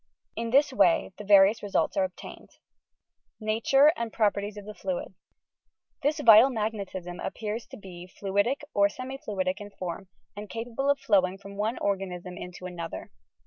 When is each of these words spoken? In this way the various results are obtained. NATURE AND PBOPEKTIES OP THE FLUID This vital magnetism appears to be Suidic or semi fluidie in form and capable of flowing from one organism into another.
In 0.35 0.49
this 0.49 0.73
way 0.73 1.11
the 1.19 1.23
various 1.23 1.61
results 1.61 1.95
are 1.95 2.03
obtained. 2.05 2.49
NATURE 3.39 3.93
AND 3.95 4.11
PBOPEKTIES 4.11 4.57
OP 4.57 4.65
THE 4.65 4.73
FLUID 4.73 5.13
This 6.01 6.19
vital 6.21 6.49
magnetism 6.49 7.19
appears 7.19 7.67
to 7.67 7.77
be 7.77 8.09
Suidic 8.19 8.63
or 8.73 8.89
semi 8.89 9.19
fluidie 9.19 9.53
in 9.57 9.69
form 9.69 10.07
and 10.35 10.49
capable 10.49 10.89
of 10.89 10.97
flowing 10.97 11.37
from 11.37 11.55
one 11.55 11.77
organism 11.77 12.35
into 12.35 12.65
another. 12.65 13.11